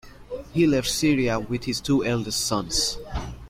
[0.51, 2.97] He left Syria with his two eldest sons.